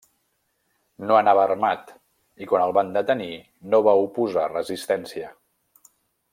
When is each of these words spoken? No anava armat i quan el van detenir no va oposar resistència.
No 1.09 1.17
anava 1.17 1.43
armat 1.49 1.91
i 2.45 2.49
quan 2.53 2.65
el 2.69 2.75
van 2.79 2.91
detenir 2.97 3.29
no 3.75 3.85
va 3.89 3.97
oposar 4.07 4.51
resistència. 4.57 5.33